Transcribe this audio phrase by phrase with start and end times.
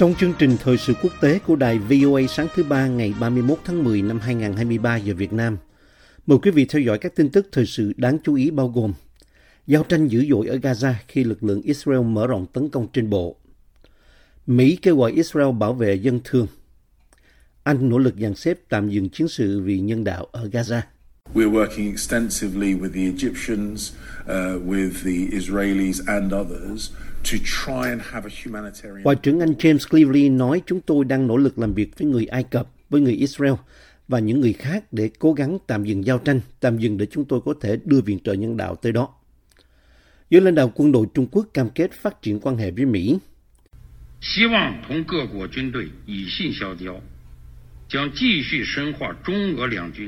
[0.00, 3.58] Trong chương trình thời sự quốc tế của đài VOA sáng thứ ba ngày 31
[3.64, 5.56] tháng 10 năm 2023 giờ Việt Nam,
[6.26, 8.92] mời quý vị theo dõi các tin tức thời sự đáng chú ý bao gồm
[9.66, 13.10] giao tranh dữ dội ở Gaza khi lực lượng Israel mở rộng tấn công trên
[13.10, 13.36] bộ,
[14.46, 16.46] Mỹ kêu gọi Israel bảo vệ dân thường,
[17.62, 20.80] Anh nỗ lực dàn xếp tạm dừng chiến sự vì nhân đạo ở Gaza.
[21.34, 23.92] We're working extensively with the Egyptians,
[24.22, 26.90] uh, with the Israelis and others
[29.02, 32.26] Ngoại trưởng Anh James Cleverly nói chúng tôi đang nỗ lực làm việc với người
[32.26, 33.52] Ai Cập, với người Israel
[34.08, 37.24] và những người khác để cố gắng tạm dừng giao tranh, tạm dừng để chúng
[37.24, 39.08] tôi có thể đưa viện trợ nhân đạo tới đó.
[40.30, 43.18] Giới lãnh đạo quân đội Trung Quốc cam kết phát triển quan hệ với Mỹ.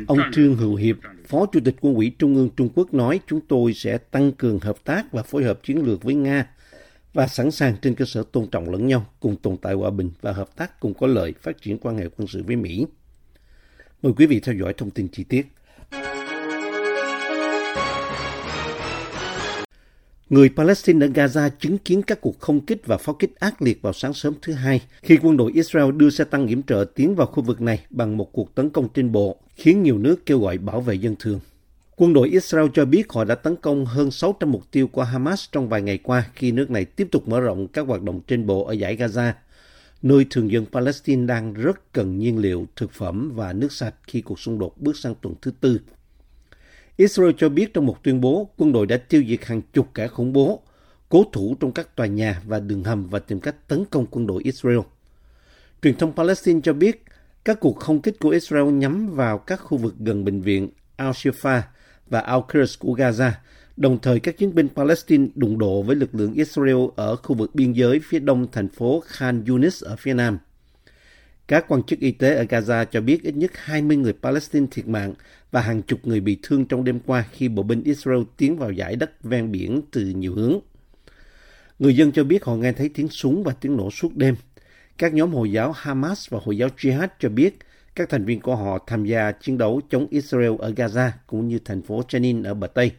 [0.07, 3.41] Ông Trương Hữu Hiệp, Phó Chủ tịch Quân ủy Trung ương Trung Quốc nói chúng
[3.49, 6.47] tôi sẽ tăng cường hợp tác và phối hợp chiến lược với Nga–
[7.13, 10.11] và sẵn sàng trên cơ sở tôn trọng lẫn nhau, cùng tồn tại hòa bình
[10.21, 12.87] và hợp tác cùng có lợi phát triển quan hệ quân sự với Mỹ.
[14.03, 15.47] Mời quý vị theo dõi thông tin chi tiết.
[20.29, 23.83] Người Palestine ở Gaza chứng kiến các cuộc không kích và pháo kích ác liệt
[23.83, 27.15] vào sáng sớm thứ Hai khi quân đội Israel đưa xe tăng yểm trợ tiến
[27.15, 30.41] vào khu vực này bằng một cuộc tấn công trên bộ, khiến nhiều nước kêu
[30.41, 31.41] gọi bảo vệ dân thường.
[31.97, 35.45] Quân đội Israel cho biết họ đã tấn công hơn 600 mục tiêu của Hamas
[35.53, 38.47] trong vài ngày qua khi nước này tiếp tục mở rộng các hoạt động trên
[38.47, 39.33] bộ ở giải Gaza,
[40.03, 44.21] nơi thường dân Palestine đang rất cần nhiên liệu, thực phẩm và nước sạch khi
[44.21, 45.81] cuộc xung đột bước sang tuần thứ tư.
[46.97, 50.09] Israel cho biết trong một tuyên bố, quân đội đã tiêu diệt hàng chục kẻ
[50.09, 50.63] khủng bố,
[51.09, 54.27] cố thủ trong các tòa nhà và đường hầm và tìm cách tấn công quân
[54.27, 54.81] đội Israel.
[55.83, 57.05] Truyền thông Palestine cho biết
[57.45, 61.61] các cuộc không kích của Israel nhắm vào các khu vực gần bệnh viện Al-Shifa
[62.13, 63.31] và Al-Quds của Gaza,
[63.77, 67.55] đồng thời các chiến binh Palestine đụng độ với lực lượng Israel ở khu vực
[67.55, 70.39] biên giới phía đông thành phố Khan Yunis ở phía nam.
[71.49, 74.89] Các quan chức y tế ở Gaza cho biết ít nhất 20 người Palestine thiệt
[74.89, 75.15] mạng
[75.51, 78.71] và hàng chục người bị thương trong đêm qua khi bộ binh Israel tiến vào
[78.71, 80.59] giải đất ven biển từ nhiều hướng.
[81.79, 84.35] Người dân cho biết họ nghe thấy tiếng súng và tiếng nổ suốt đêm.
[84.99, 87.59] Các nhóm Hồi giáo Hamas và Hồi giáo Jihad cho biết
[87.95, 91.59] các thành viên của họ tham gia chiến đấu chống Israel ở Gaza cũng như
[91.65, 92.93] thành phố Jenin ở bờ Tây.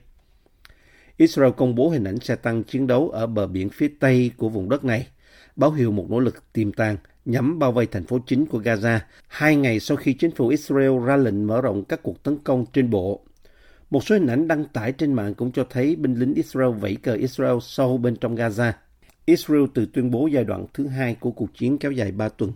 [1.17, 4.49] Israel công bố hình ảnh xe tăng chiến đấu ở bờ biển phía Tây của
[4.49, 5.07] vùng đất này,
[5.55, 8.99] báo hiệu một nỗ lực tiềm tàng nhắm bao vây thành phố chính của Gaza
[9.27, 12.65] hai ngày sau khi chính phủ Israel ra lệnh mở rộng các cuộc tấn công
[12.73, 13.25] trên bộ.
[13.89, 16.95] Một số hình ảnh đăng tải trên mạng cũng cho thấy binh lính Israel vẫy
[16.95, 18.71] cờ Israel sâu bên trong Gaza.
[19.25, 22.51] Israel từ tuyên bố giai đoạn thứ hai của cuộc chiến kéo dài 3 tuần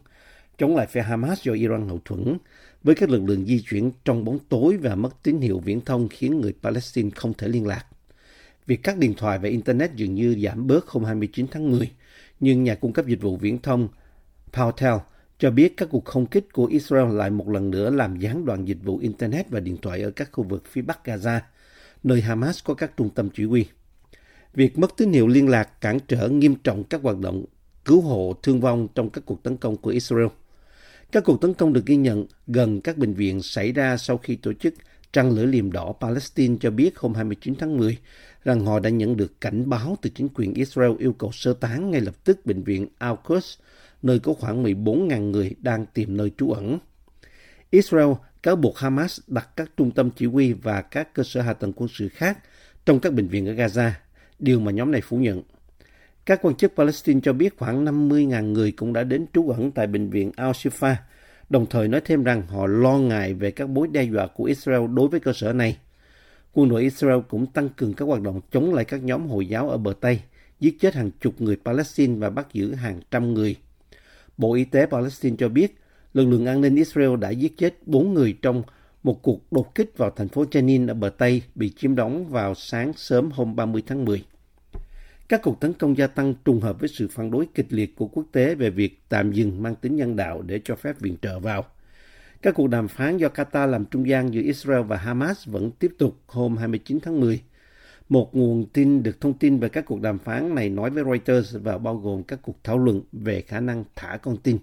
[0.58, 2.38] chống lại phe Hamas do Iran hậu thuẫn
[2.84, 6.10] với các lực lượng di chuyển trong bóng tối và mất tín hiệu viễn thông
[6.10, 7.86] khiến người Palestine không thể liên lạc.
[8.66, 11.92] Việc cắt điện thoại và Internet dường như giảm bớt hôm 29 tháng 10,
[12.40, 13.88] nhưng nhà cung cấp dịch vụ viễn thông
[14.52, 15.00] Powtel
[15.40, 18.68] cho biết các cuộc không kích của Israel lại một lần nữa làm gián đoạn
[18.68, 21.40] dịch vụ Internet và điện thoại ở các khu vực phía bắc Gaza,
[22.04, 23.66] nơi Hamas có các trung tâm chỉ huy.
[24.54, 27.46] Việc mất tín hiệu liên lạc cản trở nghiêm trọng các hoạt động
[27.86, 30.28] cứu hộ thương vong trong các cuộc tấn công của Israel.
[31.12, 34.36] Các cuộc tấn công được ghi nhận gần các bệnh viện xảy ra sau khi
[34.36, 34.74] tổ chức
[35.14, 37.98] Trăng lửa liềm đỏ Palestine cho biết hôm 29 tháng 10
[38.44, 41.92] rằng họ đã nhận được cảnh báo từ chính quyền Israel yêu cầu sơ tán
[41.92, 43.58] ngay lập tức bệnh viện Al-Quds,
[44.02, 46.80] nơi có khoảng 14.000 người đang tìm nơi trú ẩn.
[47.70, 48.10] Israel
[48.44, 51.74] cáo buộc Hamas đặt các trung tâm chỉ huy và các cơ sở hạ tầng
[51.74, 52.38] quân sự khác
[52.86, 53.92] trong các bệnh viện ở Gaza,
[54.40, 55.42] điều mà nhóm này phủ nhận.
[56.28, 59.88] Các quan chức Palestine cho biết khoảng 50.000 người cũng đã đến trú ẩn tại
[59.88, 60.96] bệnh viện Al-Shifa,
[61.50, 64.82] đồng thời nói thêm rằng họ lo ngại về các mối đe dọa của Israel
[64.94, 65.78] đối với cơ sở này.
[66.54, 69.70] Quân đội Israel cũng tăng cường các hoạt động chống lại các nhóm Hồi giáo
[69.70, 70.22] ở bờ Tây,
[70.60, 73.56] giết chết hàng chục người Palestine và bắt giữ hàng trăm người.
[74.38, 75.78] Bộ Y tế Palestine cho biết
[76.14, 78.64] lực lượng an ninh Israel đã giết chết 4 người trong
[79.04, 82.56] một cuộc đột kích vào thành phố Jenin ở bờ Tây bị chiếm đóng vào
[82.56, 84.24] sáng sớm hôm 30 tháng 10.
[85.30, 88.08] Các cuộc tấn công gia tăng trùng hợp với sự phản đối kịch liệt của
[88.08, 91.40] quốc tế về việc tạm dừng mang tính nhân đạo để cho phép viện trợ
[91.40, 91.66] vào.
[92.42, 95.92] Các cuộc đàm phán do Qatar làm trung gian giữa Israel và Hamas vẫn tiếp
[95.98, 97.42] tục hôm 29 tháng 10.
[98.10, 101.56] Một nguồn tin được thông tin về các cuộc đàm phán này nói với Reuters
[101.64, 104.58] và bao gồm các cuộc thảo luận về khả năng thả con tin.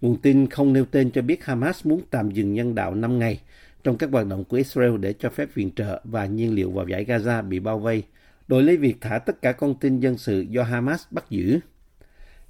[0.00, 3.40] Nguồn tin không nêu tên cho biết Hamas muốn tạm dừng nhân đạo 5 ngày
[3.84, 6.88] trong các hoạt động của Israel để cho phép viện trợ và nhiên liệu vào
[6.88, 8.02] giải Gaza bị bao vây,
[8.50, 11.60] đổi lấy việc thả tất cả con tin dân sự do Hamas bắt giữ.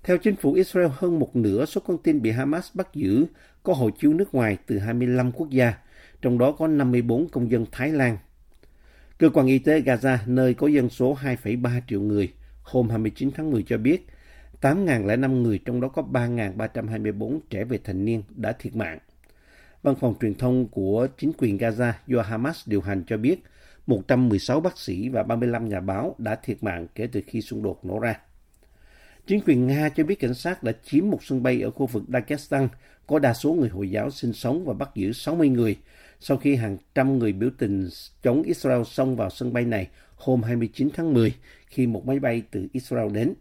[0.03, 3.27] Theo chính phủ Israel, hơn một nửa số con tin bị Hamas bắt giữ
[3.63, 5.75] có hộ chiếu nước ngoài từ 25 quốc gia,
[6.23, 8.19] trong đó có 54 công dân Thái Lan.
[9.19, 12.33] Cơ quan y tế Gaza, nơi có dân số 2,3 triệu người,
[12.63, 14.07] hôm 29 tháng 10 cho biết
[14.61, 18.99] 8.005 người, trong đó có 3.324 trẻ về thành niên đã thiệt mạng.
[19.83, 23.43] Văn phòng truyền thông của chính quyền Gaza do Hamas điều hành cho biết
[23.87, 27.85] 116 bác sĩ và 35 nhà báo đã thiệt mạng kể từ khi xung đột
[27.85, 28.21] nổ ra.
[29.27, 32.03] Chính quyền Nga cho biết cảnh sát đã chiếm một sân bay ở khu vực
[32.09, 32.69] Dagestan,
[33.07, 35.77] có đa số người Hồi giáo sinh sống và bắt giữ 60 người,
[36.21, 37.89] sau khi hàng trăm người biểu tình
[38.23, 41.35] chống Israel xông vào sân bay này hôm 29 tháng 10
[41.67, 43.35] khi một máy bay từ Israel đến.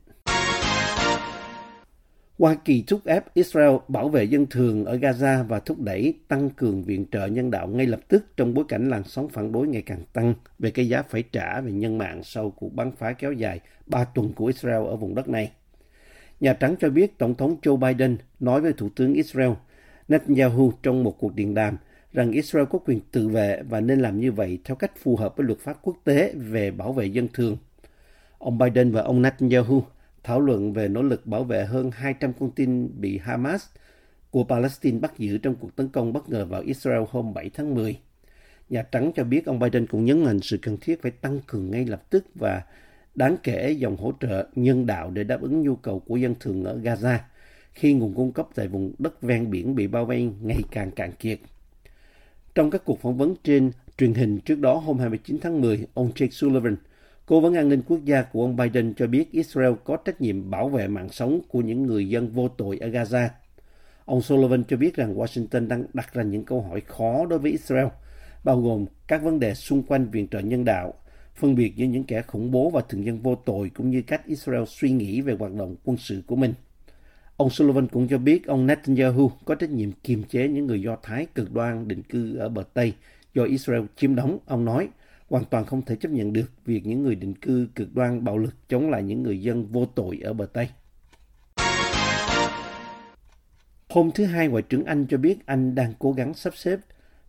[2.39, 6.49] Hoa Kỳ thúc ép Israel bảo vệ dân thường ở Gaza và thúc đẩy tăng
[6.49, 9.67] cường viện trợ nhân đạo ngay lập tức trong bối cảnh làn sóng phản đối
[9.67, 13.13] ngày càng tăng về cái giá phải trả về nhân mạng sau cuộc bắn phá
[13.13, 15.51] kéo dài 3 tuần của Israel ở vùng đất này.
[16.39, 19.51] Nhà Trắng cho biết Tổng thống Joe Biden nói với Thủ tướng Israel
[20.07, 21.77] Netanyahu trong một cuộc điện đàm
[22.13, 25.37] rằng Israel có quyền tự vệ và nên làm như vậy theo cách phù hợp
[25.37, 27.57] với luật pháp quốc tế về bảo vệ dân thường.
[28.37, 29.83] Ông Biden và ông Netanyahu
[30.23, 33.65] thảo luận về nỗ lực bảo vệ hơn 200 con tin bị Hamas
[34.31, 37.75] của Palestine bắt giữ trong cuộc tấn công bất ngờ vào Israel hôm 7 tháng
[37.75, 37.99] 10.
[38.69, 41.71] Nhà Trắng cho biết ông Biden cũng nhấn mạnh sự cần thiết phải tăng cường
[41.71, 42.63] ngay lập tức và
[43.15, 46.63] đáng kể dòng hỗ trợ nhân đạo để đáp ứng nhu cầu của dân thường
[46.63, 47.17] ở Gaza
[47.73, 51.11] khi nguồn cung cấp tại vùng đất ven biển bị bao vây ngày càng cạn
[51.19, 51.39] kiệt.
[52.55, 56.11] Trong các cuộc phỏng vấn trên truyền hình trước đó hôm 29 tháng 10, ông
[56.15, 56.75] Jake Sullivan,
[57.29, 60.49] Cố vấn an ninh quốc gia của ông Biden cho biết Israel có trách nhiệm
[60.49, 63.27] bảo vệ mạng sống của những người dân vô tội ở Gaza.
[64.05, 67.51] Ông Sullivan cho biết rằng Washington đang đặt ra những câu hỏi khó đối với
[67.51, 67.87] Israel,
[68.43, 70.93] bao gồm các vấn đề xung quanh viện trợ nhân đạo,
[71.35, 74.25] phân biệt giữa những kẻ khủng bố và thường dân vô tội cũng như cách
[74.25, 76.53] Israel suy nghĩ về hoạt động quân sự của mình.
[77.37, 80.97] Ông Sullivan cũng cho biết ông Netanyahu có trách nhiệm kiềm chế những người Do
[81.03, 82.93] Thái cực đoan định cư ở bờ Tây
[83.33, 84.39] do Israel chiếm đóng.
[84.45, 84.89] Ông nói,
[85.29, 88.37] hoàn toàn không thể chấp nhận được việc những người định cư cực đoan bạo
[88.37, 90.69] lực chống lại những người dân vô tội ở bờ Tây.
[93.89, 96.79] Hôm thứ Hai, Ngoại trưởng Anh cho biết Anh đang cố gắng sắp xếp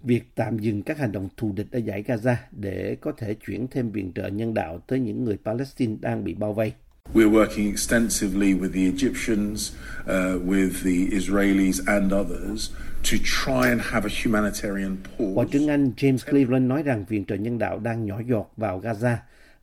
[0.02, 3.67] việc tạm dừng các hành động thù địch ở giải Gaza để có thể chuyển
[3.69, 6.73] thêm viện trợ nhân đạo tới những người Palestine đang bị bao vây.
[7.12, 9.72] We're working extensively with the Egyptians,
[10.06, 12.70] uh, with the Israelis and others
[13.02, 15.34] to try and have a humanitarian pause.
[15.34, 18.80] Ngoại trưởng Anh James Cleveland nói rằng viện trợ nhân đạo đang nhỏ giọt vào
[18.80, 19.16] Gaza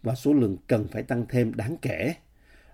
[0.03, 2.13] và số lượng cần phải tăng thêm đáng kể.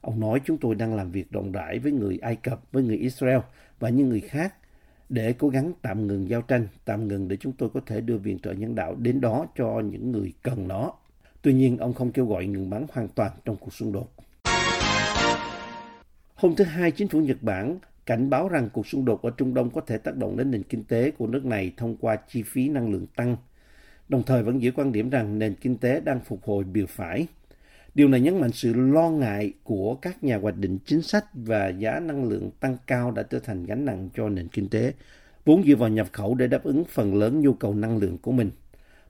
[0.02, 2.98] Ông nói chúng tôi đang làm việc rộng rãi với người Ai Cập, với người
[2.98, 3.40] Israel
[3.80, 4.54] và những người khác
[5.10, 8.18] để cố gắng tạm ngừng giao tranh, tạm ngừng để chúng tôi có thể đưa
[8.18, 10.94] viện trợ nhân đạo đến đó cho những người cần nó.
[11.42, 14.14] Tuy nhiên, ông không kêu gọi ngừng bắn hoàn toàn trong cuộc xung đột.
[16.44, 19.54] Hôm thứ Hai, chính phủ Nhật Bản cảnh báo rằng cuộc xung đột ở Trung
[19.54, 22.44] Đông có thể tác động đến nền kinh tế của nước này thông qua chi
[22.44, 23.38] phí năng lượng tăng,
[24.10, 27.28] đồng thời vẫn giữ quan điểm rằng nền kinh tế đang phục hồi bìa phải.
[27.96, 31.68] Điều này nhấn mạnh sự lo ngại của các nhà hoạch định chính sách và
[31.70, 34.94] giá năng lượng tăng cao đã trở thành gánh nặng cho nền kinh tế,
[35.46, 38.32] vốn dựa vào nhập khẩu để đáp ứng phần lớn nhu cầu năng lượng của
[38.32, 38.52] mình.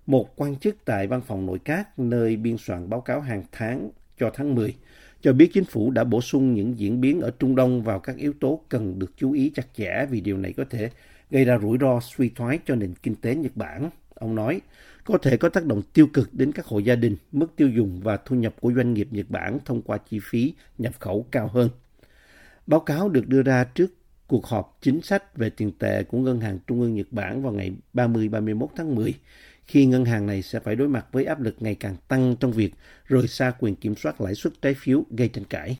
[0.05, 3.89] Một quan chức tại văn phòng nội các nơi biên soạn báo cáo hàng tháng
[4.19, 4.75] cho tháng 10
[5.21, 8.17] cho biết chính phủ đã bổ sung những diễn biến ở Trung Đông vào các
[8.17, 10.89] yếu tố cần được chú ý chặt chẽ vì điều này có thể
[11.31, 13.89] gây ra rủi ro suy thoái cho nền kinh tế Nhật Bản.
[14.15, 14.61] Ông nói,
[15.03, 17.99] có thể có tác động tiêu cực đến các hộ gia đình, mức tiêu dùng
[18.03, 21.47] và thu nhập của doanh nghiệp Nhật Bản thông qua chi phí nhập khẩu cao
[21.47, 21.69] hơn.
[22.67, 23.93] Báo cáo được đưa ra trước
[24.27, 27.53] cuộc họp chính sách về tiền tệ của Ngân hàng Trung ương Nhật Bản vào
[27.53, 29.13] ngày 30-31 tháng 10
[29.65, 32.51] khi ngân hàng này sẽ phải đối mặt với áp lực ngày càng tăng trong
[32.51, 32.73] việc
[33.05, 35.77] rời xa quyền kiểm soát lãi suất trái phiếu gây tranh cãi.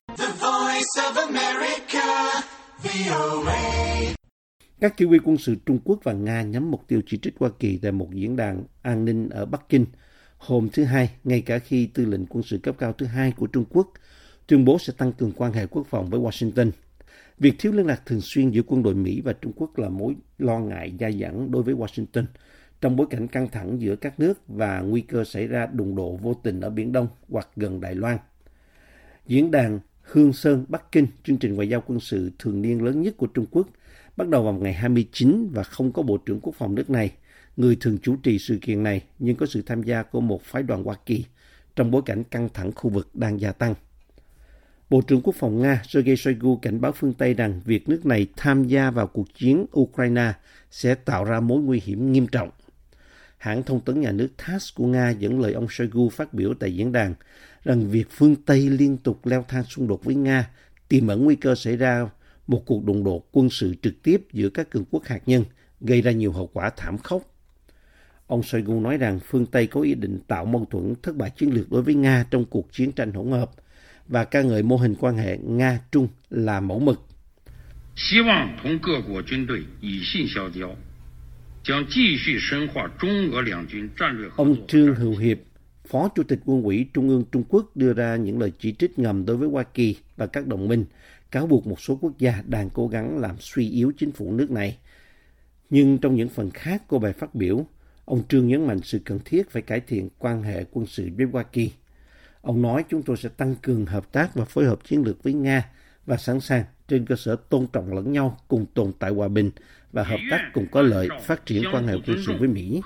[4.79, 7.49] Các chỉ huy quân sự Trung Quốc và Nga nhắm mục tiêu chỉ trích Hoa
[7.59, 9.85] Kỳ tại một diễn đàn an ninh ở Bắc Kinh
[10.37, 13.47] hôm thứ Hai, ngay cả khi tư lệnh quân sự cấp cao thứ hai của
[13.47, 13.93] Trung Quốc
[14.47, 16.71] tuyên bố sẽ tăng cường quan hệ quốc phòng với Washington.
[17.39, 20.15] Việc thiếu liên lạc thường xuyên giữa quân đội Mỹ và Trung Quốc là mối
[20.37, 22.25] lo ngại dai dẳng đối với Washington
[22.83, 26.19] trong bối cảnh căng thẳng giữa các nước và nguy cơ xảy ra đụng độ
[26.21, 28.17] vô tình ở Biển Đông hoặc gần Đài Loan.
[29.27, 33.01] Diễn đàn Hương Sơn, Bắc Kinh, chương trình ngoại giao quân sự thường niên lớn
[33.01, 33.67] nhất của Trung Quốc,
[34.17, 37.11] bắt đầu vào ngày 29 và không có Bộ trưởng Quốc phòng nước này,
[37.57, 40.63] người thường chủ trì sự kiện này nhưng có sự tham gia của một phái
[40.63, 41.25] đoàn Hoa Kỳ
[41.75, 43.73] trong bối cảnh căng thẳng khu vực đang gia tăng.
[44.89, 48.27] Bộ trưởng Quốc phòng Nga Sergei Shoigu cảnh báo phương Tây rằng việc nước này
[48.37, 50.33] tham gia vào cuộc chiến Ukraine
[50.71, 52.49] sẽ tạo ra mối nguy hiểm nghiêm trọng
[53.42, 56.74] Hãng thông tấn nhà nước TASS của Nga dẫn lời ông Shoigu phát biểu tại
[56.74, 57.14] diễn đàn
[57.64, 60.50] rằng việc phương Tây liên tục leo thang xung đột với Nga
[60.88, 62.08] tiềm ẩn nguy cơ xảy ra
[62.46, 65.44] một cuộc đụng độ quân sự trực tiếp giữa các cường quốc hạt nhân,
[65.80, 67.34] gây ra nhiều hậu quả thảm khốc.
[68.26, 71.50] Ông Shoigu nói rằng phương Tây có ý định tạo mâu thuẫn thất bại chiến
[71.54, 73.50] lược đối với Nga trong cuộc chiến tranh hỗn hợp
[74.08, 77.08] và ca ngợi mô hình quan hệ Nga-Trung là mẫu mực.
[77.98, 80.70] 希望同各国军队以信相交，
[84.35, 84.65] Ông 作。
[84.67, 85.37] Trương Hữu Hiệp,
[85.87, 88.99] Phó Chủ tịch Quân ủy Trung ương Trung Quốc đưa ra những lời chỉ trích
[88.99, 90.85] ngầm đối với Hoa Kỳ và các đồng minh,
[91.31, 94.51] cáo buộc một số quốc gia đang cố gắng làm suy yếu chính phủ nước
[94.51, 94.77] này.
[95.69, 97.65] Nhưng trong những phần khác của bài phát biểu,
[98.05, 101.25] ông Trương nhấn mạnh sự cần thiết phải cải thiện quan hệ quân sự với
[101.31, 101.71] Hoa Kỳ.
[102.41, 105.33] Ông nói chúng tôi sẽ tăng cường hợp tác và phối hợp chiến lược với
[105.33, 105.69] Nga
[106.05, 109.51] và sẵn sàng trên cơ sở tôn trọng lẫn nhau cùng tồn tại hòa bình
[109.91, 112.81] và hợp tác cùng có lợi phát triển quan hệ quân sự với Mỹ.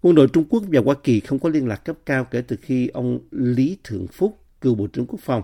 [0.00, 2.56] Quân đội Trung Quốc và Hoa Kỳ không có liên lạc cấp cao kể từ
[2.62, 5.42] khi ông Lý Thượng Phúc, cựu Bộ trưởng Quốc phòng,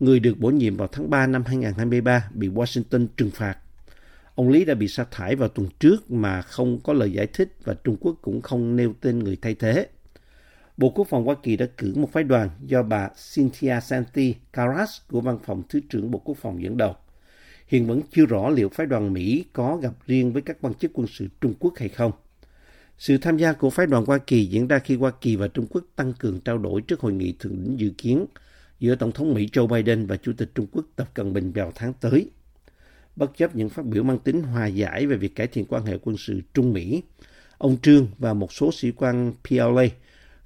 [0.00, 3.56] người được bổ nhiệm vào tháng 3 năm 2023, bị Washington trừng phạt.
[4.34, 7.56] Ông Lý đã bị sa thải vào tuần trước mà không có lời giải thích
[7.64, 9.88] và Trung Quốc cũng không nêu tên người thay thế.
[10.80, 14.90] Bộ Quốc phòng Hoa Kỳ đã cử một phái đoàn do bà Cynthia Santi Caras
[15.08, 16.94] của Văn phòng Thứ trưởng Bộ Quốc phòng dẫn đầu.
[17.66, 20.90] Hiện vẫn chưa rõ liệu phái đoàn Mỹ có gặp riêng với các quan chức
[20.94, 22.12] quân sự Trung Quốc hay không.
[22.98, 25.66] Sự tham gia của phái đoàn Hoa Kỳ diễn ra khi Hoa Kỳ và Trung
[25.70, 28.26] Quốc tăng cường trao đổi trước hội nghị thượng đỉnh dự kiến
[28.78, 31.72] giữa Tổng thống Mỹ Joe Biden và Chủ tịch Trung Quốc Tập Cận Bình vào
[31.74, 32.30] tháng tới.
[33.16, 35.98] Bất chấp những phát biểu mang tính hòa giải về việc cải thiện quan hệ
[36.02, 37.02] quân sự Trung Mỹ,
[37.58, 39.86] ông Trương và một số sĩ quan PLA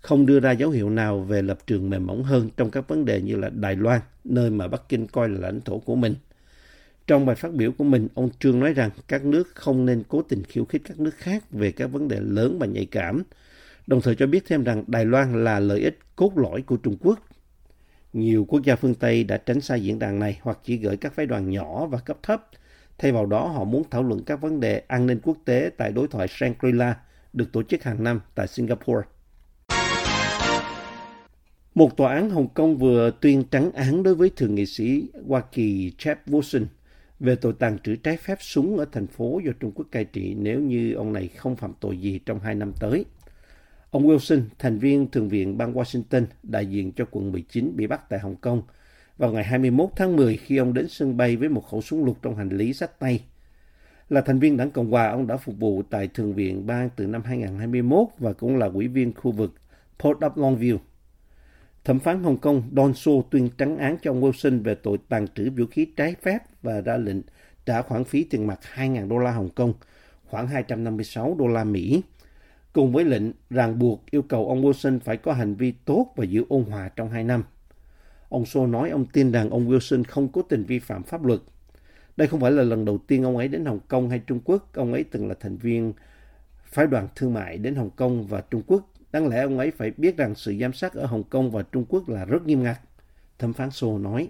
[0.04, 3.04] không đưa ra dấu hiệu nào về lập trường mềm mỏng hơn trong các vấn
[3.04, 6.14] đề như là Đài Loan, nơi mà Bắc Kinh coi là lãnh thổ của mình.
[7.06, 10.23] Trong bài phát biểu của mình, ông Trương nói rằng các nước không nên cố
[10.23, 13.23] tình khiêu khích các nước khác về các vấn đề lớn và nhạy cảm,
[13.87, 16.96] đồng thời cho biết thêm rằng Đài Loan là lợi ích cốt lõi của Trung
[17.00, 17.18] Quốc.
[18.12, 21.12] Nhiều quốc gia phương Tây đã tránh xa diễn đàn này hoặc chỉ gửi các
[21.12, 22.49] phái đoàn nhỏ và cấp thấp.
[22.99, 25.92] Thay vào đó, họ muốn thảo luận các vấn đề an ninh quốc tế tại
[25.92, 26.94] đối thoại Shangri-La
[27.32, 29.06] được tổ chức hàng năm tại Singapore.
[31.75, 35.40] Một tòa án Hồng Kông vừa tuyên trắng án đối với thượng nghị sĩ Hoa
[35.52, 36.64] Kỳ Jeff Wilson
[37.21, 40.35] về tội tàng trữ trái phép súng ở thành phố do Trung Quốc cai trị
[40.38, 43.04] nếu như ông này không phạm tội gì trong hai năm tới.
[43.90, 48.09] Ông Wilson, thành viên Thượng viện bang Washington, đại diện cho quận 19 bị bắt
[48.09, 48.62] tại Hồng Kông
[49.19, 52.19] vào ngày 21 tháng 10 khi ông đến sân bay với một khẩu súng lục
[52.23, 53.25] trong hành lý sách tay.
[54.09, 57.07] Là thành viên đảng Cộng hòa, ông đã phục vụ tại Thượng viện bang từ
[57.07, 59.54] năm 2021 và cũng là ủy viên khu vực
[59.99, 60.78] Port of Longview.
[61.85, 65.26] Thẩm phán Hồng Kông Don So tuyên trắng án cho ông Wilson về tội tàn
[65.35, 67.21] trữ vũ khí trái phép và ra lệnh
[67.67, 69.75] trả khoản phí tiền mặt 2.000 đô la Hồng Kông,
[70.25, 72.03] khoảng 256 đô la Mỹ,
[72.73, 76.25] cùng với lệnh ràng buộc yêu cầu ông Wilson phải có hành vi tốt và
[76.25, 77.45] giữ ôn hòa trong 2 năm.
[78.29, 81.41] Ông So nói ông tin rằng ông Wilson không cố tình vi phạm pháp luật.
[82.17, 84.75] Đây không phải là lần đầu tiên ông ấy đến Hồng Kông hay Trung Quốc.
[84.75, 85.93] Ông ấy từng là thành viên
[86.64, 88.93] phái đoàn thương mại đến Hồng Kông và Trung Quốc.
[89.14, 91.85] Đáng lẽ ông ấy phải biết rằng sự giám sát ở Hồng Kông và Trung
[91.88, 92.80] Quốc là rất nghiêm ngặt.
[93.38, 94.28] Thẩm phán Sô nói.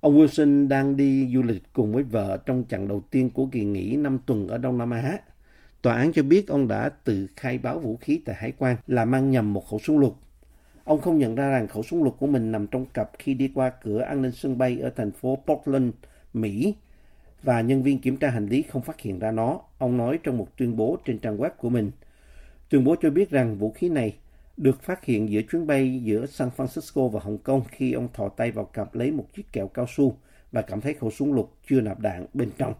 [0.00, 3.64] Ông Wilson đang đi du lịch cùng với vợ trong chặng đầu tiên của kỳ
[3.64, 5.18] nghỉ 5 tuần ở Đông Nam Á.
[5.82, 9.04] Tòa án cho biết ông đã tự khai báo vũ khí tại hải quan là
[9.04, 10.16] mang nhầm một khẩu súng lục.
[10.84, 13.50] Ông không nhận ra rằng khẩu súng lục của mình nằm trong cặp khi đi
[13.54, 15.94] qua cửa an ninh sân bay ở thành phố Portland,
[16.32, 16.74] Mỹ
[17.42, 19.60] và nhân viên kiểm tra hành lý không phát hiện ra nó.
[19.78, 21.90] Ông nói trong một tuyên bố trên trang web của mình.
[22.74, 24.16] Tuyên bố cho biết rằng vũ khí này
[24.56, 28.28] được phát hiện giữa chuyến bay giữa San Francisco và Hồng Kông khi ông thò
[28.28, 30.18] tay vào cặp lấy một chiếc kẹo cao su
[30.52, 32.74] và cảm thấy khẩu súng lục chưa nạp đạn bên trong.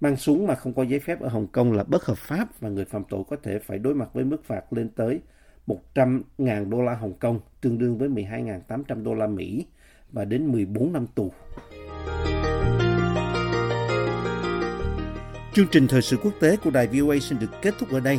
[0.00, 2.68] Mang súng mà không có giấy phép ở Hồng Kông là bất hợp pháp và
[2.68, 5.20] người phạm tội có thể phải đối mặt với mức phạt lên tới
[5.66, 9.66] 100.000 đô la Hồng Kông, tương đương với 12.800 đô la Mỹ
[10.12, 11.32] và đến 14 năm tù.
[15.54, 18.18] Chương trình thời sự quốc tế của đài VOA xin được kết thúc ở đây.